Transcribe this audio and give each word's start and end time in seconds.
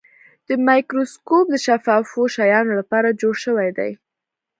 دا 0.47 0.55
مایکروسکوپ 0.67 1.45
د 1.51 1.55
شفافو 1.65 2.21
شیانو 2.35 2.71
لپاره 2.79 3.17
جوړ 3.21 3.35
شوی 3.45 3.69
دی. 3.77 3.91